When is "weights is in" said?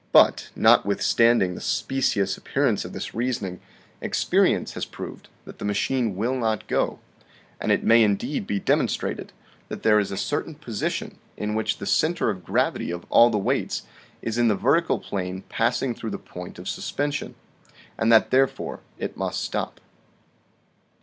13.43-14.47